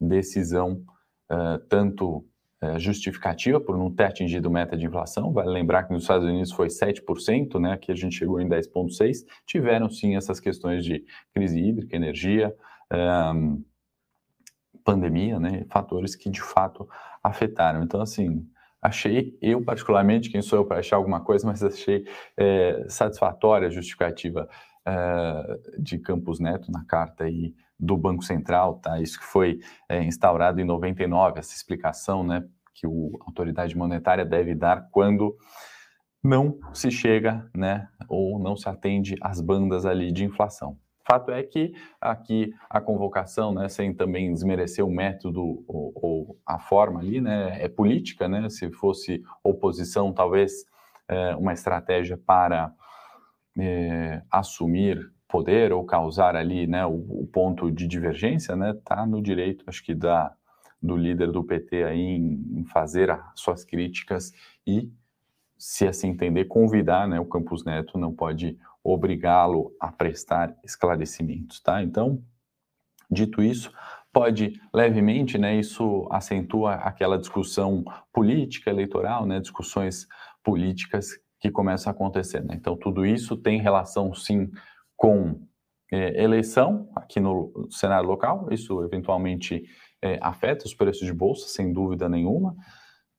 decisão 0.00 0.82
uh, 1.30 1.58
tanto 1.68 2.24
uh, 2.62 2.78
justificativa 2.78 3.60
por 3.60 3.76
não 3.76 3.90
ter 3.90 4.04
atingido 4.04 4.50
meta 4.50 4.76
de 4.76 4.86
inflação, 4.86 5.32
vale 5.32 5.50
lembrar 5.50 5.84
que 5.84 5.92
nos 5.92 6.02
Estados 6.02 6.26
Unidos 6.26 6.52
foi 6.52 6.68
7%, 6.68 7.60
né, 7.60 7.72
aqui 7.72 7.92
a 7.92 7.94
gente 7.94 8.16
chegou 8.16 8.40
em 8.40 8.48
10,6%, 8.48 9.24
tiveram 9.46 9.90
sim 9.90 10.16
essas 10.16 10.40
questões 10.40 10.84
de 10.84 11.04
crise 11.34 11.60
hídrica, 11.60 11.94
energia, 11.94 12.54
um, 13.34 13.62
pandemia, 14.82 15.38
né, 15.38 15.64
fatores 15.68 16.16
que 16.16 16.30
de 16.30 16.40
fato 16.40 16.88
afetaram. 17.22 17.82
Então, 17.82 18.00
assim, 18.00 18.48
achei, 18.80 19.36
eu 19.40 19.62
particularmente, 19.62 20.30
quem 20.30 20.42
sou 20.42 20.60
eu 20.60 20.64
para 20.64 20.78
achar 20.78 20.96
alguma 20.96 21.20
coisa, 21.20 21.46
mas 21.48 21.62
achei 21.62 22.04
é, 22.36 22.84
satisfatória 22.88 23.68
a 23.68 23.70
justificativa 23.70 24.48
é, 24.86 25.58
de 25.78 25.98
Campos 25.98 26.40
Neto 26.40 26.70
na 26.70 26.84
carta 26.84 27.24
aí 27.24 27.54
do 27.78 27.96
Banco 27.96 28.22
Central, 28.22 28.74
tá? 28.76 29.00
Isso 29.00 29.18
que 29.18 29.24
foi 29.24 29.60
é, 29.88 30.02
instaurado 30.02 30.60
em 30.60 30.64
99, 30.64 31.38
essa 31.38 31.54
explicação, 31.54 32.22
né, 32.22 32.44
que 32.74 32.86
a 32.86 32.90
autoridade 33.26 33.76
monetária 33.76 34.24
deve 34.24 34.54
dar 34.54 34.88
quando 34.90 35.36
não 36.22 36.58
se 36.74 36.90
chega, 36.90 37.48
né, 37.56 37.88
ou 38.08 38.38
não 38.38 38.56
se 38.56 38.68
atende 38.68 39.16
às 39.22 39.40
bandas 39.40 39.86
ali 39.86 40.12
de 40.12 40.24
inflação. 40.24 40.78
Fato 41.10 41.32
é 41.32 41.42
que 41.42 41.74
aqui 42.00 42.54
a 42.68 42.80
convocação, 42.80 43.52
né, 43.52 43.68
sem 43.68 43.92
também 43.92 44.32
desmerecer 44.32 44.86
o 44.86 44.90
método 44.90 45.64
ou, 45.66 45.92
ou 45.96 46.38
a 46.46 46.56
forma 46.56 47.00
ali, 47.00 47.20
né, 47.20 47.60
é 47.60 47.68
política, 47.68 48.28
né, 48.28 48.48
se 48.48 48.70
fosse 48.70 49.20
oposição, 49.42 50.12
talvez 50.12 50.64
é, 51.08 51.34
uma 51.34 51.52
estratégia 51.52 52.16
para 52.16 52.72
é, 53.58 54.22
assumir 54.30 55.12
poder 55.26 55.72
ou 55.72 55.84
causar 55.84 56.36
ali, 56.36 56.68
né, 56.68 56.86
o, 56.86 56.94
o, 57.22 57.26
ponto 57.26 57.72
de 57.72 57.88
divergência, 57.88 58.54
né, 58.54 58.72
tá 58.84 59.04
no 59.04 59.20
direito, 59.20 59.64
acho 59.66 59.82
que 59.82 59.96
da 59.96 60.32
do 60.80 60.96
líder 60.96 61.32
do 61.32 61.44
PT 61.44 61.82
aí 61.82 62.00
em, 62.00 62.60
em 62.60 62.64
fazer 62.64 63.10
as 63.10 63.20
suas 63.34 63.64
críticas 63.64 64.32
e 64.64 64.88
se 65.58 65.86
assim 65.86 66.10
entender, 66.10 66.44
convidar, 66.46 67.06
né, 67.08 67.18
o 67.18 67.26
Campos 67.26 67.64
Neto 67.64 67.98
não 67.98 68.14
pode 68.14 68.56
obrigá-lo 68.82 69.74
a 69.80 69.92
prestar 69.92 70.56
esclarecimentos, 70.64 71.60
tá? 71.60 71.82
Então, 71.82 72.22
dito 73.10 73.42
isso, 73.42 73.72
pode 74.12 74.60
levemente, 74.72 75.38
né, 75.38 75.56
isso 75.56 76.08
acentua 76.10 76.74
aquela 76.74 77.18
discussão 77.18 77.84
política 78.12 78.70
eleitoral, 78.70 79.26
né, 79.26 79.40
discussões 79.40 80.06
políticas 80.42 81.10
que 81.40 81.50
começam 81.50 81.90
a 81.90 81.94
acontecer, 81.94 82.44
né? 82.44 82.54
Então, 82.54 82.76
tudo 82.76 83.04
isso 83.06 83.36
tem 83.36 83.60
relação, 83.60 84.14
sim, 84.14 84.50
com 84.96 85.40
é, 85.92 86.22
eleição 86.22 86.90
aqui 86.94 87.18
no 87.18 87.68
cenário 87.70 88.08
local, 88.08 88.48
isso 88.50 88.82
eventualmente 88.84 89.64
é, 90.02 90.18
afeta 90.20 90.66
os 90.66 90.74
preços 90.74 91.06
de 91.06 91.12
bolsa, 91.12 91.48
sem 91.48 91.72
dúvida 91.72 92.08
nenhuma, 92.08 92.54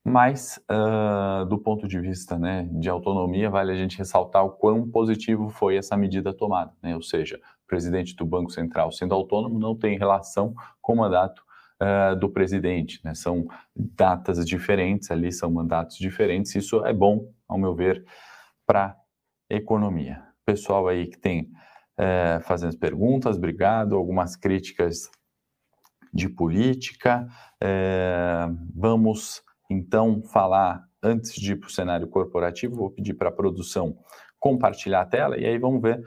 mas, 0.04 0.60
uh, 0.70 1.46
do 1.46 1.60
ponto 1.60 1.88
de 1.88 2.00
vista 2.00 2.38
né, 2.38 2.68
de 2.72 2.90
autonomia, 2.90 3.50
vale 3.50 3.72
a 3.72 3.76
gente 3.76 3.98
ressaltar 3.98 4.44
o 4.44 4.52
quão 4.52 4.90
positivo 4.90 5.50
foi 5.50 5.76
essa 5.76 5.96
medida 5.96 6.34
tomada. 6.34 6.74
Né? 6.82 6.96
Ou 6.96 7.04
seja, 7.04 7.38
o 7.38 7.68
presidente 7.68 8.16
do 8.16 8.26
Banco 8.26 8.52
Central, 8.52 8.92
sendo 8.92 9.14
autônomo, 9.14 9.60
não 9.60 9.76
tem 9.76 9.98
relação 9.98 10.56
com 10.82 10.94
o 10.94 10.98
mandato 10.98 11.44
uh, 11.82 12.16
do 12.16 12.30
presidente. 12.30 13.00
Né? 13.04 13.14
São 13.14 13.48
datas 13.76 14.44
diferentes 14.46 15.12
ali, 15.12 15.32
são 15.32 15.52
mandatos 15.52 15.98
diferentes. 15.98 16.56
Isso 16.56 16.84
é 16.86 16.94
bom, 16.94 17.32
ao 17.48 17.60
meu 17.60 17.76
ver, 17.76 18.04
para 18.66 18.98
a 19.52 19.56
economia. 19.56 20.24
Pessoal 20.44 20.88
aí 20.88 21.08
que 21.08 21.20
tem 21.20 21.52
uh, 22.00 22.42
fazendo 22.42 22.76
perguntas, 22.80 23.38
obrigado. 23.38 23.96
Algumas 23.96 24.36
críticas 24.36 25.12
de 26.14 26.28
política. 26.28 27.28
Eh, 27.62 28.48
vamos 28.76 29.42
então 29.72 30.22
falar 30.22 30.84
antes 31.02 31.34
de 31.34 31.54
ir 31.54 31.56
para 31.56 31.68
o 31.68 31.72
cenário 31.72 32.08
corporativo, 32.08 32.76
vou 32.76 32.92
pedir 32.92 33.14
para 33.14 33.30
a 33.30 33.32
produção 33.32 33.98
compartilhar 34.40 35.02
a 35.02 35.06
tela 35.06 35.38
e 35.38 35.46
aí 35.46 35.58
vamos 35.58 35.82
ver 35.82 36.04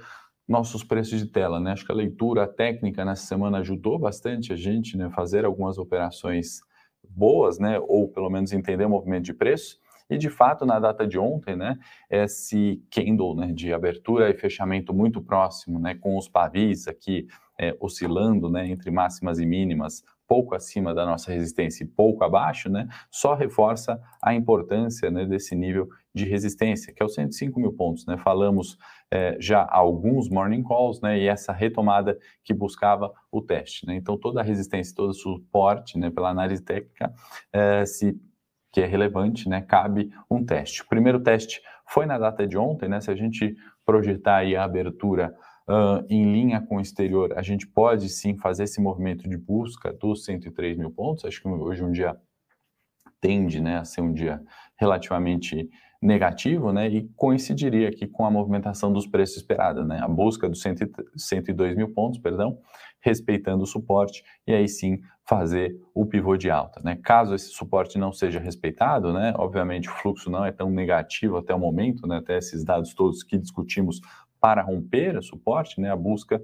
nossos 0.47 0.85
preços 0.85 1.19
de 1.19 1.27
tela, 1.27 1.59
né? 1.59 1.73
Acho 1.73 1.87
que 1.87 1.93
a 1.93 1.95
leitura 1.95 2.47
técnica 2.47 3.05
nessa 3.05 3.27
semana 3.27 3.59
ajudou 3.59 3.99
bastante 3.99 4.53
a 4.53 4.57
gente, 4.57 4.97
né, 4.97 5.09
fazer 5.11 5.45
algumas 5.45 5.79
operações 5.79 6.61
boas, 7.09 7.59
né, 7.59 7.79
ou 7.81 8.09
pelo 8.09 8.31
menos 8.31 8.53
entender 8.53 8.85
o 8.85 8.91
movimento 8.91 9.25
de 9.25 9.35
preço. 9.35 9.79
E 10.09 10.19
de 10.19 10.29
fato, 10.29 10.67
na 10.67 10.79
data 10.79 11.07
de 11.07 11.19
ontem, 11.19 11.57
né, 11.57 11.79
esse 12.11 12.83
candle, 12.91 13.35
né, 13.35 13.53
de 13.53 13.73
abertura 13.73 14.29
e 14.29 14.35
fechamento 14.35 14.93
muito 14.93 15.23
próximo, 15.23 15.79
né, 15.79 15.95
com 15.95 16.17
os 16.17 16.29
pavis 16.29 16.87
aqui 16.87 17.27
é, 17.59 17.75
oscilando, 17.81 18.51
né, 18.51 18.69
entre 18.69 18.91
máximas 18.91 19.39
e 19.39 19.47
mínimas, 19.47 20.05
pouco 20.27 20.55
acima 20.55 20.95
da 20.95 21.05
nossa 21.05 21.33
resistência 21.33 21.85
e 21.85 21.87
pouco 21.87 22.25
abaixo, 22.25 22.69
né, 22.71 22.89
só 23.11 23.35
reforça 23.35 24.01
a 24.23 24.35
importância 24.35 25.11
né, 25.11 25.25
desse 25.25 25.55
nível 25.55 25.89
de 26.15 26.25
resistência, 26.25 26.93
que 26.93 27.03
é 27.03 27.07
os 27.07 27.15
105 27.15 27.59
mil 27.59 27.73
pontos. 27.73 28.07
Né? 28.07 28.17
Falamos 28.17 28.79
é, 29.11 29.37
já 29.41 29.67
alguns 29.69 30.29
morning 30.29 30.63
calls 30.63 31.01
né, 31.01 31.19
e 31.19 31.27
essa 31.27 31.53
retomada 31.53 32.19
que 32.45 32.55
buscava 32.55 33.13
o 33.31 33.43
teste. 33.43 33.87
Né? 33.87 33.97
Então, 33.97 34.17
toda 34.17 34.41
a 34.41 34.45
resistência, 34.45 34.95
todo 34.95 35.11
o 35.11 35.15
suporte 35.15 35.99
né, 35.99 36.11
pela 36.11 36.31
análise 36.31 36.63
técnica, 36.63 37.13
é, 37.53 37.85
se, 37.85 38.19
que 38.73 38.81
é 38.81 38.87
relevante, 38.87 39.49
né, 39.49 39.61
cabe 39.61 40.11
um 40.31 40.45
teste. 40.45 40.83
O 40.83 40.89
primeiro 40.89 41.21
teste 41.21 41.61
foi 41.87 42.07
na 42.07 42.19
data 42.19 42.47
de 42.47 42.57
ontem, 42.57 42.89
né, 42.89 43.01
se 43.01 43.11
a 43.11 43.17
gente 43.17 43.55
projetar 43.85 44.37
aí 44.37 44.57
a 44.57 44.65
abertura 44.65 45.35
uh, 45.69 46.05
em 46.09 46.33
linha 46.33 46.61
com 46.61 46.77
o 46.77 46.81
exterior, 46.81 47.37
a 47.37 47.43
gente 47.43 47.67
pode 47.67 48.09
sim 48.09 48.37
fazer 48.37 48.65
esse 48.65 48.81
movimento 48.81 49.29
de 49.29 49.37
busca 49.37 49.93
dos 49.93 50.25
103 50.25 50.77
mil 50.77 50.91
pontos. 50.91 51.25
Acho 51.25 51.43
que 51.43 51.49
hoje 51.49 51.83
um 51.83 51.93
dia 51.93 52.17
tende 53.21 53.61
né, 53.61 53.79
a 53.79 53.85
ser 53.85 54.03
um 54.03 54.13
dia 54.13 54.43
relativamente 54.77 55.71
negativo, 56.05 56.71
né, 56.71 56.87
e 56.89 57.09
coincidiria 57.17 57.89
aqui 57.89 58.07
com 58.07 58.27
a 58.27 58.31
movimentação 58.31 58.93
dos 58.93 59.07
preços 59.07 59.39
esperada, 59.39 59.83
né, 59.83 60.01
a 60.03 60.09
busca 60.09 60.47
dos 60.47 60.61
102 60.61 61.75
mil 61.75 61.95
pontos, 61.95 62.19
perdão, 62.19 62.59
respeitando 63.01 63.65
o 63.65 63.67
suporte, 63.67 64.23
e 64.47 64.53
aí 64.53 64.69
sim 64.69 65.01
fazer 65.25 65.75
o 65.95 66.05
pivô 66.05 66.37
de 66.37 66.51
alta, 66.51 66.83
né. 66.85 66.99
Caso 67.03 67.35
esse 67.35 67.49
suporte 67.49 67.99
não 67.99 68.13
seja 68.13 68.39
respeitado, 68.39 69.15
né, 69.15 69.33
obviamente 69.39 69.89
o 69.89 69.93
fluxo 69.93 70.29
não 70.29 70.45
é 70.45 70.53
tão 70.53 70.69
negativo 70.69 71.39
até 71.39 71.55
o 71.55 71.59
momento, 71.59 72.07
né, 72.07 72.19
até 72.19 72.37
esses 72.37 72.63
dados 72.63 72.93
todos 72.93 73.23
que 73.23 73.39
discutimos 73.39 74.03
para 74.45 74.61
romper 74.61 75.17
o 75.17 75.23
suporte, 75.23 75.81
né, 75.81 75.91
a 75.91 75.97
busca 75.97 76.39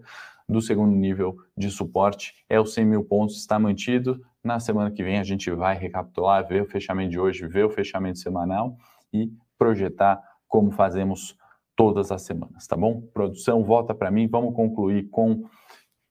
do 0.48 0.62
segundo 0.62 0.96
nível 0.96 1.36
de 1.54 1.70
suporte 1.70 2.32
é 2.48 2.58
os 2.58 2.72
100 2.72 2.86
mil 2.86 3.04
pontos, 3.04 3.36
está 3.36 3.58
mantido. 3.58 4.18
Na 4.42 4.58
semana 4.58 4.90
que 4.90 5.04
vem 5.04 5.18
a 5.18 5.22
gente 5.22 5.50
vai 5.50 5.76
recapitular, 5.76 6.48
ver 6.48 6.62
o 6.62 6.66
fechamento 6.66 7.10
de 7.10 7.20
hoje, 7.20 7.46
ver 7.46 7.66
o 7.66 7.68
fechamento 7.68 8.18
semanal 8.18 8.74
e 9.12 9.30
projetar 9.58 10.18
como 10.48 10.70
fazemos 10.70 11.36
todas 11.76 12.10
as 12.10 12.22
semanas, 12.22 12.66
tá 12.66 12.74
bom? 12.74 13.02
Produção, 13.12 13.62
volta 13.62 13.94
para 13.94 14.10
mim, 14.10 14.26
vamos 14.26 14.54
concluir 14.54 15.10
com 15.10 15.44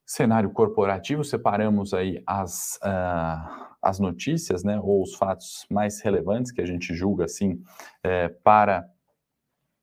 cenário 0.06 0.52
corporativo, 0.52 1.24
separamos 1.24 1.92
aí 1.96 2.22
as, 2.24 2.78
uh, 2.84 3.66
as 3.82 4.00
notícias, 4.00 4.64
né, 4.64 4.80
ou 4.80 5.02
os 5.02 5.16
fatos 5.16 5.66
mais 5.72 6.02
relevantes 6.02 6.52
que 6.52 6.62
a 6.62 6.68
gente 6.68 6.94
julga, 6.94 7.26
assim, 7.26 7.60
é, 8.04 8.30
para 8.44 8.88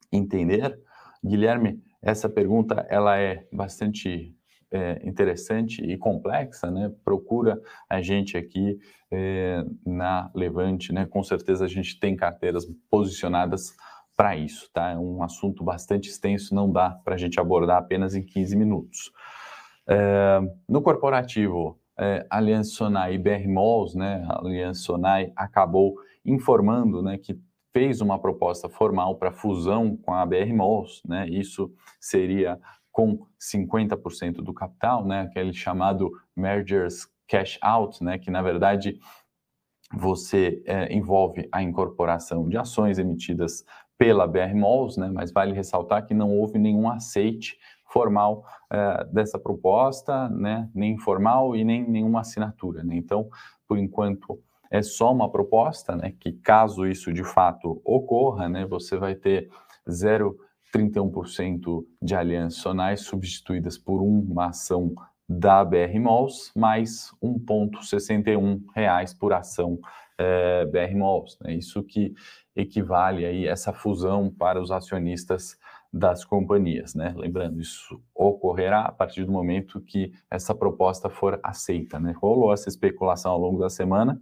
entender. 0.09 0.79
Guilherme, 1.21 1.81
essa 2.01 2.29
pergunta 2.29 2.85
ela 2.89 3.17
é 3.17 3.45
bastante 3.51 4.35
é, 4.71 5.01
interessante 5.07 5.81
e 5.81 5.97
complexa, 5.97 6.69
né? 6.69 6.91
Procura 7.03 7.59
a 7.89 8.01
gente 8.01 8.37
aqui 8.37 8.77
é, 9.11 9.63
na 9.85 10.29
Levante, 10.35 10.93
né? 10.93 11.05
Com 11.05 11.23
certeza 11.23 11.65
a 11.65 11.67
gente 11.67 11.99
tem 11.99 12.15
carteiras 12.15 12.65
posicionadas 12.89 13.75
para 14.15 14.35
isso, 14.35 14.69
tá? 14.73 14.91
É 14.91 14.97
um 14.97 15.23
assunto 15.23 15.63
bastante 15.63 16.09
extenso, 16.09 16.53
não 16.53 16.71
dá 16.71 16.89
para 16.89 17.15
a 17.15 17.17
gente 17.17 17.39
abordar 17.39 17.77
apenas 17.77 18.15
em 18.15 18.23
15 18.23 18.55
minutos. 18.55 19.11
É, 19.87 20.39
no 20.67 20.81
corporativo, 20.81 21.79
é, 21.97 22.25
Aliança 22.29 22.71
Sonai 22.71 23.15
e 23.15 23.17
BR 23.17 23.47
Malls, 23.47 23.95
né? 23.95 24.25
Aliança 24.29 24.81
Sonai 24.81 25.31
acabou 25.35 25.95
informando, 26.25 27.01
né, 27.01 27.17
que 27.17 27.39
fez 27.77 28.01
uma 28.01 28.17
proposta 28.17 28.67
formal 28.67 29.19
para 29.19 29.31
fusão 29.31 29.95
com 29.95 30.11
a 30.11 30.25
BR 30.25 30.51
Malls, 30.51 30.99
né? 31.07 31.29
Isso 31.29 31.71
seria 31.99 32.59
com 32.91 33.23
50% 33.39 34.37
do 34.37 34.51
capital, 34.51 35.05
né? 35.05 35.21
Aquele 35.21 35.53
chamado 35.53 36.09
mergers 36.35 37.07
cash 37.27 37.59
out, 37.61 38.03
né? 38.03 38.17
Que 38.17 38.31
na 38.31 38.41
verdade 38.41 38.99
você 39.93 40.63
é, 40.65 40.91
envolve 40.91 41.47
a 41.51 41.61
incorporação 41.61 42.49
de 42.49 42.57
ações 42.57 42.97
emitidas 42.97 43.63
pela 43.95 44.25
BR 44.25 44.55
Malls, 44.55 44.97
né? 44.97 45.11
Mas 45.13 45.31
vale 45.31 45.53
ressaltar 45.53 46.07
que 46.07 46.15
não 46.15 46.35
houve 46.35 46.57
nenhum 46.57 46.89
aceite 46.89 47.59
formal 47.85 48.43
é, 48.71 49.03
dessa 49.13 49.37
proposta, 49.37 50.27
né? 50.29 50.67
Nem 50.73 50.93
informal 50.93 51.55
e 51.55 51.63
nem 51.63 51.87
nenhuma 51.87 52.21
assinatura, 52.21 52.83
né? 52.83 52.95
Então, 52.95 53.29
por 53.67 53.77
enquanto 53.77 54.41
é 54.71 54.81
só 54.81 55.11
uma 55.11 55.31
proposta, 55.31 55.95
né, 55.95 56.13
que 56.19 56.31
caso 56.31 56.85
isso 56.85 57.13
de 57.13 57.23
fato 57.23 57.81
ocorra, 57.83 58.49
né, 58.49 58.65
você 58.65 58.97
vai 58.97 59.15
ter 59.15 59.49
0,31% 59.87 61.85
de 62.01 62.15
alianças 62.15 62.59
sonais 62.59 63.01
substituídas 63.01 63.77
por 63.77 64.01
uma 64.01 64.47
ação 64.47 64.93
da 65.29 65.63
BR 65.65 65.99
Malls, 65.99 66.51
mais 66.55 67.11
R$ 67.21 67.29
1,61 67.29 69.17
por 69.19 69.33
ação 69.33 69.79
é, 70.17 70.65
BR 70.65 70.95
Malls. 70.95 71.37
Né? 71.41 71.55
Isso 71.55 71.83
que 71.83 72.13
equivale 72.55 73.25
aí 73.25 73.45
essa 73.45 73.73
fusão 73.73 74.31
para 74.31 74.61
os 74.61 74.71
acionistas 74.71 75.57
das 75.91 76.25
companhias, 76.25 76.93
né? 76.95 77.13
Lembrando, 77.15 77.61
isso 77.61 78.01
ocorrerá 78.13 78.81
a 78.81 78.91
partir 78.91 79.23
do 79.23 79.31
momento 79.31 79.79
que 79.79 80.11
essa 80.29 80.53
proposta 80.53 81.09
for 81.09 81.39
aceita, 81.41 81.99
né? 81.99 82.13
Rolou 82.17 82.53
essa 82.53 82.67
especulação 82.67 83.31
ao 83.31 83.39
longo 83.39 83.59
da 83.59 83.69
semana, 83.69 84.21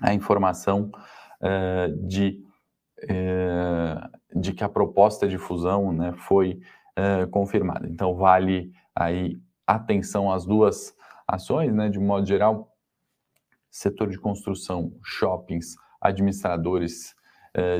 a 0.00 0.14
informação 0.14 0.90
uh, 1.40 2.06
de, 2.06 2.42
uh, 3.04 4.40
de 4.40 4.52
que 4.52 4.64
a 4.64 4.68
proposta 4.68 5.28
de 5.28 5.38
fusão, 5.38 5.92
né, 5.92 6.12
foi 6.16 6.60
uh, 6.98 7.28
confirmada. 7.30 7.86
Então, 7.88 8.14
vale 8.14 8.72
aí 8.94 9.36
atenção 9.66 10.30
às 10.32 10.44
duas 10.44 10.94
ações, 11.26 11.74
né? 11.74 11.88
De 11.88 11.98
modo 11.98 12.26
geral, 12.26 12.74
setor 13.70 14.08
de 14.08 14.18
construção, 14.18 14.92
shoppings, 15.02 15.76
administradores 16.00 17.14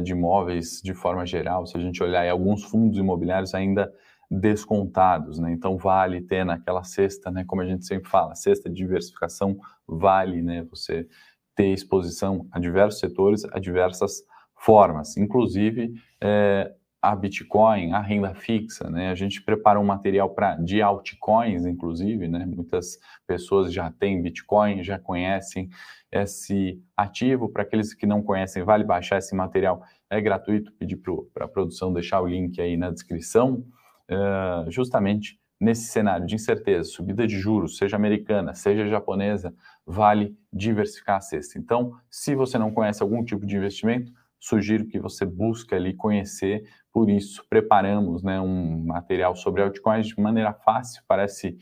de 0.05 0.13
imóveis 0.13 0.83
de 0.83 0.93
forma 0.93 1.25
geral, 1.25 1.67
se 1.67 1.79
a 1.79 1.81
gente 1.81 2.03
olhar 2.03 2.31
alguns 2.31 2.63
fundos 2.63 2.99
imobiliários 2.99 3.55
ainda 3.55 3.91
descontados, 4.31 5.39
né? 5.39 5.53
Então 5.53 5.77
vale 5.77 6.23
ter 6.23 6.45
naquela 6.45 6.83
cesta, 6.83 7.31
né? 7.31 7.45
Como 7.47 7.61
a 7.61 7.67
gente 7.67 7.85
sempre 7.87 8.09
fala, 8.09 8.35
cesta 8.35 8.71
de 8.71 8.77
diversificação 8.77 9.57
vale, 9.87 10.41
né? 10.43 10.63
Você 10.71 11.07
ter 11.55 11.73
exposição 11.73 12.47
a 12.51 12.59
diversos 12.59 13.01
setores, 13.01 13.45
a 13.53 13.59
diversas 13.59 14.23
formas, 14.57 15.17
inclusive 15.17 15.93
é, 16.21 16.73
a 17.03 17.17
Bitcoin, 17.17 17.93
a 17.93 18.01
renda 18.01 18.33
fixa, 18.33 18.89
né? 18.89 19.11
A 19.11 19.15
gente 19.17 19.43
preparou 19.43 19.83
um 19.83 19.87
material 19.87 20.31
para 20.31 20.55
de 20.55 20.81
altcoins, 20.81 21.67
inclusive, 21.67 22.29
né? 22.29 22.47
Muitas 22.47 22.97
pessoas 23.27 23.73
já 23.73 23.91
têm 23.91 24.23
Bitcoin, 24.23 24.85
já 24.85 25.01
conhecem 25.01 25.69
esse 26.13 26.81
ativo. 26.97 27.49
Para 27.49 27.65
aqueles 27.65 27.93
que 27.93 28.07
não 28.07 28.23
conhecem, 28.23 28.63
vale 28.63 28.85
baixar 28.85 29.19
esse 29.19 29.35
material, 29.35 29.83
é 30.09 30.21
gratuito. 30.21 30.71
Pedir 30.75 30.97
para 31.35 31.47
a 31.47 31.49
produção 31.49 31.93
deixar 31.93 32.21
o 32.21 32.27
link 32.29 32.61
aí 32.61 32.77
na 32.77 32.91
descrição. 32.91 33.65
Uh, 34.09 34.71
justamente 34.71 35.41
nesse 35.63 35.85
cenário 35.85 36.27
de 36.27 36.35
incerteza, 36.35 36.91
subida 36.91 37.25
de 37.25 37.39
juros, 37.39 37.77
seja 37.77 37.95
americana, 37.95 38.53
seja 38.53 38.89
japonesa, 38.89 39.55
vale 39.87 40.37
diversificar 40.53 41.19
a 41.19 41.21
cesta. 41.21 41.57
Então, 41.57 41.97
se 42.11 42.35
você 42.35 42.59
não 42.59 42.73
conhece 42.73 43.01
algum 43.01 43.25
tipo 43.25 43.47
de 43.47 43.57
investimento, 43.57 44.13
sugiro 44.41 44.87
que 44.87 44.99
você 44.99 45.25
busque 45.25 45.73
ali 45.73 45.95
conhecer. 45.95 46.69
Por 46.93 47.09
isso, 47.09 47.47
preparamos 47.49 48.25
né, 48.25 48.41
um 48.41 48.87
material 48.87 49.37
sobre 49.37 49.63
altcoins 49.63 50.09
de 50.09 50.21
maneira 50.21 50.53
fácil, 50.53 51.01
parece 51.07 51.57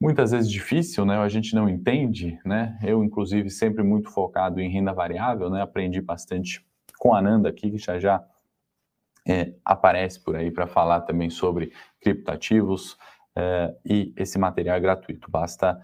muitas 0.00 0.32
vezes 0.32 0.50
difícil, 0.50 1.04
né? 1.04 1.16
A 1.16 1.28
gente 1.28 1.54
não 1.54 1.68
entende, 1.68 2.40
né? 2.44 2.76
Eu, 2.82 3.04
inclusive, 3.04 3.48
sempre 3.50 3.84
muito 3.84 4.10
focado 4.10 4.60
em 4.60 4.68
renda 4.68 4.92
variável, 4.92 5.48
né? 5.48 5.62
Aprendi 5.62 6.00
bastante 6.00 6.66
com 6.98 7.14
a 7.14 7.22
Nanda 7.22 7.48
aqui, 7.48 7.70
que 7.70 7.78
já 7.78 8.00
já 8.00 8.20
é, 9.26 9.54
aparece 9.64 10.18
por 10.18 10.34
aí 10.34 10.50
para 10.50 10.66
falar 10.66 11.02
também 11.02 11.30
sobre 11.30 11.72
criptativos 12.00 12.98
é, 13.36 13.74
e 13.84 14.12
esse 14.16 14.38
material 14.38 14.76
é 14.76 14.80
gratuito, 14.80 15.30
basta 15.30 15.80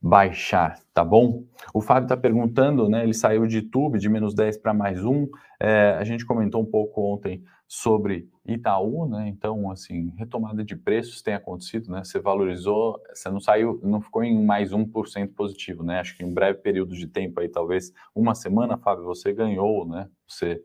baixar, 0.00 0.78
tá 0.92 1.02
bom? 1.02 1.44
O 1.72 1.80
Fábio 1.80 2.04
está 2.04 2.16
perguntando, 2.16 2.90
né? 2.90 3.04
Ele 3.04 3.14
saiu 3.14 3.46
de 3.46 3.56
YouTube 3.56 3.98
de 3.98 4.08
menos 4.08 4.34
10 4.34 4.58
para 4.58 4.74
mais 4.74 5.02
um. 5.02 5.26
É, 5.58 5.96
a 5.98 6.04
gente 6.04 6.26
comentou 6.26 6.60
um 6.60 6.66
pouco 6.66 7.00
ontem 7.00 7.42
sobre 7.66 8.28
Itaú, 8.44 9.08
né? 9.08 9.26
Então, 9.28 9.70
assim, 9.70 10.12
retomada 10.18 10.62
de 10.62 10.76
preços 10.76 11.22
tem 11.22 11.32
acontecido, 11.32 11.90
né? 11.90 12.04
Você 12.04 12.20
valorizou, 12.20 13.00
você 13.14 13.30
não 13.30 13.40
saiu, 13.40 13.80
não 13.82 13.98
ficou 13.98 14.22
em 14.22 14.44
mais 14.44 14.72
1% 14.72 15.32
positivo, 15.34 15.82
né? 15.82 16.00
Acho 16.00 16.14
que 16.14 16.22
em 16.22 16.26
um 16.26 16.34
breve 16.34 16.58
período 16.58 16.94
de 16.94 17.06
tempo 17.06 17.40
aí, 17.40 17.48
talvez 17.48 17.90
uma 18.14 18.34
semana, 18.34 18.76
Fábio, 18.76 19.04
você 19.04 19.32
ganhou, 19.32 19.88
né? 19.88 20.06
Você 20.28 20.62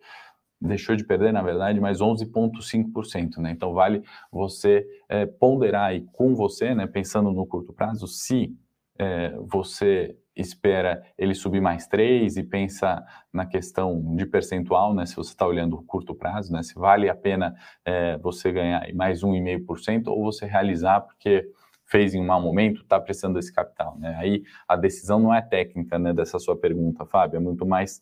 deixou 0.61 0.95
de 0.95 1.05
perder, 1.05 1.31
na 1.31 1.41
verdade, 1.41 1.79
mais 1.79 1.99
11,5%, 1.99 3.37
né? 3.37 3.51
Então, 3.51 3.73
vale 3.73 4.03
você 4.31 4.85
é, 5.07 5.25
ponderar 5.25 5.89
aí 5.89 6.05
com 6.13 6.35
você, 6.35 6.75
né? 6.75 6.85
Pensando 6.87 7.31
no 7.31 7.45
curto 7.45 7.73
prazo, 7.73 8.07
se 8.07 8.55
é, 8.97 9.33
você 9.39 10.17
espera 10.35 11.01
ele 11.17 11.33
subir 11.33 11.61
mais 11.61 11.87
3 11.87 12.37
e 12.37 12.43
pensa 12.43 13.03
na 13.31 13.45
questão 13.45 14.15
de 14.15 14.25
percentual, 14.25 14.93
né? 14.93 15.05
Se 15.05 15.15
você 15.15 15.31
está 15.31 15.45
olhando 15.45 15.75
o 15.75 15.83
curto 15.83 16.13
prazo, 16.13 16.51
né? 16.51 16.63
Se 16.63 16.75
vale 16.75 17.09
a 17.09 17.15
pena 17.15 17.55
é, 17.85 18.17
você 18.17 18.51
ganhar 18.51 18.93
mais 18.93 19.21
1,5% 19.21 20.07
ou 20.07 20.23
você 20.23 20.45
realizar 20.45 21.01
porque 21.01 21.49
fez 21.85 22.13
em 22.13 22.21
um 22.21 22.25
mau 22.25 22.39
momento, 22.41 22.81
está 22.81 22.99
precisando 22.99 23.35
desse 23.35 23.53
capital, 23.53 23.97
né? 23.97 24.15
Aí 24.19 24.43
a 24.67 24.75
decisão 24.75 25.19
não 25.19 25.33
é 25.33 25.41
técnica, 25.41 25.97
né? 25.97 26.13
Dessa 26.13 26.37
sua 26.37 26.55
pergunta, 26.55 27.05
Fábio, 27.05 27.37
é 27.37 27.39
muito 27.39 27.65
mais 27.65 27.99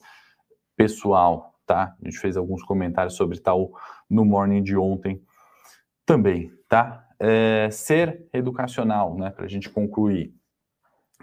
pessoal, 0.75 1.56
tá? 1.67 1.95
A 2.01 2.05
gente 2.05 2.17
fez 2.17 2.35
alguns 2.35 2.63
comentários 2.63 3.15
sobre 3.15 3.39
tal 3.39 3.71
no 4.09 4.25
morning 4.25 4.63
de 4.63 4.75
ontem 4.75 5.21
também, 6.05 6.51
tá? 6.67 7.05
É, 7.19 7.69
ser 7.69 8.27
educacional, 8.33 9.15
né? 9.15 9.29
Para 9.29 9.45
a 9.45 9.49
gente 9.49 9.69
concluir 9.69 10.33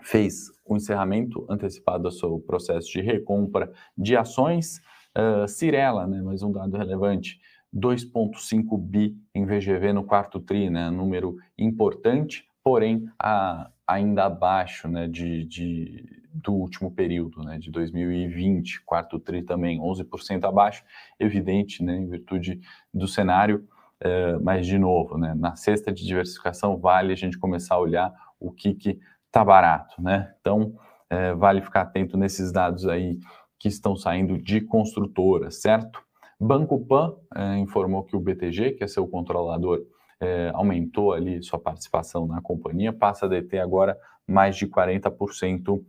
fez 0.02 0.50
o 0.66 0.76
encerramento 0.76 1.46
antecipado 1.48 2.04
do 2.04 2.10
seu 2.10 2.38
processo 2.38 2.92
de 2.92 3.00
recompra 3.00 3.72
de 3.96 4.16
ações. 4.16 4.80
Uh, 5.16 5.48
Cirela, 5.48 6.06
né, 6.06 6.20
mais 6.20 6.42
um 6.42 6.52
dado 6.52 6.76
relevante, 6.76 7.38
2,5 7.74 8.78
bi 8.78 9.16
em 9.34 9.46
VGV 9.46 9.92
no 9.92 10.04
quarto 10.04 10.40
TRI, 10.40 10.70
né, 10.70 10.90
número 10.90 11.36
importante, 11.56 12.44
porém 12.62 13.08
a, 13.18 13.70
ainda 13.86 14.24
abaixo 14.24 14.88
né, 14.88 15.08
de, 15.08 15.44
de, 15.44 16.23
do 16.34 16.52
último 16.52 16.90
período, 16.90 17.42
né, 17.42 17.58
de 17.58 17.70
2020, 17.70 18.82
quarto 18.84 19.18
TRI 19.20 19.42
também 19.42 19.78
11% 19.78 20.44
abaixo, 20.44 20.84
evidente, 21.18 21.82
né, 21.82 21.96
em 21.96 22.08
virtude 22.08 22.60
do 22.92 23.06
cenário, 23.06 23.66
uh, 24.02 24.42
mas 24.42 24.66
de 24.66 24.78
novo, 24.78 25.16
né, 25.16 25.32
na 25.34 25.54
cesta 25.54 25.92
de 25.92 26.04
diversificação 26.04 26.76
vale 26.76 27.12
a 27.12 27.16
gente 27.16 27.38
começar 27.38 27.76
a 27.76 27.80
olhar 27.80 28.12
o 28.40 28.50
que, 28.50 28.74
que 28.74 28.98
tá 29.30 29.44
barato, 29.44 30.00
né? 30.00 30.32
Então, 30.40 30.74
é, 31.10 31.34
vale 31.34 31.60
ficar 31.60 31.82
atento 31.82 32.16
nesses 32.16 32.52
dados 32.52 32.86
aí 32.86 33.18
que 33.58 33.68
estão 33.68 33.96
saindo 33.96 34.38
de 34.38 34.60
construtoras, 34.60 35.60
certo? 35.60 36.00
Banco 36.38 36.84
Pan 36.86 37.14
é, 37.34 37.58
informou 37.58 38.04
que 38.04 38.16
o 38.16 38.20
BTG, 38.20 38.72
que 38.72 38.84
é 38.84 38.86
seu 38.86 39.06
controlador, 39.08 39.80
é, 40.20 40.50
aumentou 40.54 41.12
ali 41.12 41.42
sua 41.42 41.58
participação 41.58 42.26
na 42.26 42.40
companhia, 42.40 42.92
passa 42.92 43.26
a 43.26 43.28
deter 43.28 43.60
agora 43.60 43.98
mais 44.26 44.56
de 44.56 44.66
40% 44.66 45.82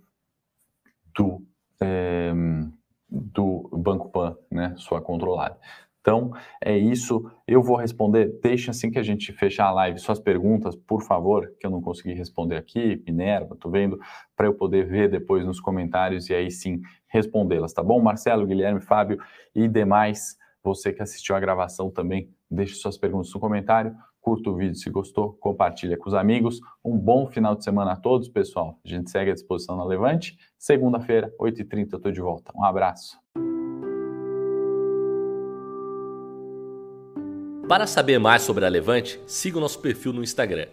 do, 1.15 1.41
é, 1.81 2.31
do 3.09 3.69
Banco 3.73 4.09
Pan, 4.09 4.37
né, 4.51 4.73
sua 4.77 5.01
controlada. 5.01 5.57
Então, 6.05 6.31
é 6.63 6.77
isso. 6.77 7.31
Eu 7.47 7.63
vou 7.63 7.77
responder. 7.77 8.39
Deixa 8.39 8.69
assim 8.69 8.91
que 8.91 8.99
a 8.99 9.03
gente 9.03 9.33
fechar 9.33 9.65
a 9.65 9.71
live 9.71 9.97
suas 9.97 10.19
perguntas, 10.19 10.75
por 10.75 11.01
favor, 11.01 11.51
que 11.59 11.65
eu 11.65 11.71
não 11.71 11.81
consegui 11.81 12.13
responder 12.13 12.57
aqui, 12.57 13.01
Minerva, 13.07 13.55
tô 13.55 13.71
vendo, 13.71 13.99
para 14.37 14.45
eu 14.45 14.53
poder 14.53 14.85
ver 14.85 15.09
depois 15.09 15.43
nos 15.43 15.59
comentários 15.59 16.29
e 16.29 16.35
aí 16.35 16.51
sim 16.51 16.79
respondê-las, 17.07 17.73
tá 17.73 17.81
bom? 17.81 17.99
Marcelo, 17.99 18.45
Guilherme, 18.45 18.81
Fábio 18.81 19.17
e 19.55 19.67
demais, 19.67 20.37
você 20.63 20.93
que 20.93 21.01
assistiu 21.01 21.35
a 21.35 21.39
gravação 21.39 21.89
também, 21.89 22.29
deixe 22.51 22.75
suas 22.75 22.99
perguntas 22.99 23.33
no 23.33 23.39
comentário. 23.39 23.95
Curta 24.25 24.49
o 24.49 24.55
vídeo 24.55 24.75
se 24.75 24.89
gostou, 24.89 25.33
compartilha 25.33 25.95
com 25.95 26.09
os 26.09 26.15
amigos. 26.15 26.59
Um 26.83 26.97
bom 26.97 27.27
final 27.27 27.55
de 27.55 27.63
semana 27.63 27.91
a 27.91 27.95
todos, 27.95 28.27
pessoal. 28.27 28.79
A 28.83 28.87
gente 28.89 29.11
segue 29.11 29.29
à 29.29 29.33
disposição 29.35 29.77
na 29.77 29.85
Levante. 29.85 30.35
Segunda-feira, 30.57 31.31
8h30, 31.39 31.89
eu 31.91 31.97
estou 31.97 32.11
de 32.11 32.19
volta. 32.19 32.51
Um 32.55 32.63
abraço. 32.63 33.19
Para 37.69 37.85
saber 37.85 38.17
mais 38.17 38.41
sobre 38.41 38.65
a 38.65 38.67
Levante, 38.67 39.21
siga 39.27 39.59
o 39.59 39.61
nosso 39.61 39.77
perfil 39.79 40.11
no 40.11 40.23
Instagram, 40.23 40.69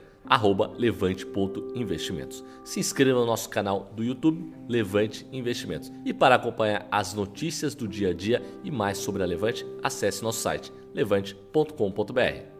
levante.investimentos. 0.78 2.42
Se 2.64 2.80
inscreva 2.80 3.20
no 3.20 3.26
nosso 3.26 3.50
canal 3.50 3.92
do 3.94 4.02
YouTube, 4.02 4.50
Levante 4.66 5.28
Investimentos. 5.30 5.92
E 6.06 6.14
para 6.14 6.36
acompanhar 6.36 6.88
as 6.90 7.12
notícias 7.12 7.74
do 7.74 7.86
dia 7.86 8.12
a 8.12 8.14
dia 8.14 8.42
e 8.64 8.70
mais 8.70 8.96
sobre 8.96 9.22
a 9.22 9.26
Levante, 9.26 9.66
acesse 9.82 10.22
nosso 10.22 10.40
site 10.40 10.72
levante.com.br. 10.94 12.51